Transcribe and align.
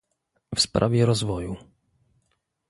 W 0.55 0.59
sprawie 0.61 1.05
rozwoju 1.05 1.55